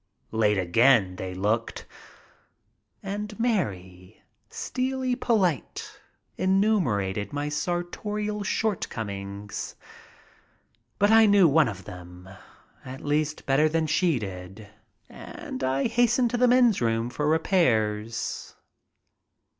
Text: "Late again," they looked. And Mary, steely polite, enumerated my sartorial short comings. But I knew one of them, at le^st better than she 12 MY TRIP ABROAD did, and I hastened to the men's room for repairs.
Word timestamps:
"Late 0.31 0.57
again," 0.57 1.17
they 1.17 1.35
looked. 1.35 1.85
And 3.03 3.39
Mary, 3.39 4.23
steely 4.49 5.15
polite, 5.15 6.01
enumerated 6.39 7.31
my 7.31 7.49
sartorial 7.49 8.41
short 8.43 8.89
comings. 8.89 9.75
But 10.97 11.11
I 11.11 11.27
knew 11.27 11.47
one 11.47 11.67
of 11.67 11.83
them, 11.83 12.27
at 12.83 13.01
le^st 13.01 13.45
better 13.45 13.69
than 13.69 13.85
she 13.85 14.17
12 14.19 14.33
MY 14.33 14.39
TRIP 14.39 14.41
ABROAD 14.41 14.55
did, 14.55 14.73
and 15.43 15.63
I 15.63 15.85
hastened 15.87 16.31
to 16.31 16.37
the 16.37 16.47
men's 16.47 16.81
room 16.81 17.11
for 17.11 17.27
repairs. 17.27 18.55